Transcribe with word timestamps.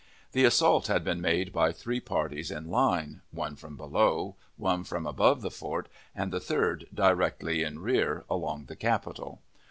The 0.31 0.45
assault 0.45 0.87
had 0.87 1.03
been 1.03 1.21
made 1.21 1.53
by 1.53 1.71
three 1.71 1.99
parties 1.99 2.49
in 2.49 2.71
line, 2.71 3.21
one 3.29 3.55
from 3.55 3.77
below, 3.77 4.35
one 4.57 4.83
from 4.83 5.05
above 5.05 5.41
the 5.43 5.51
fort, 5.51 5.89
and 6.15 6.31
the 6.33 6.39
third 6.39 6.87
directly 6.91 7.61
in 7.61 7.77
rear, 7.77 8.25
along 8.27 8.65
the 8.65 8.75
capital. 8.75 9.41